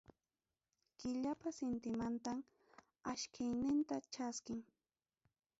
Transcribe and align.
Killapas 0.99 1.57
intimantam 1.67 2.37
achkiyninta 3.13 3.95
chaskin. 4.13 4.59